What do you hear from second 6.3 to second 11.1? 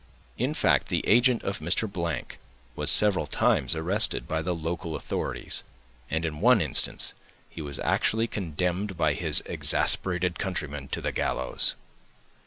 one instance, he was actually condemned by his exasperated countrymen to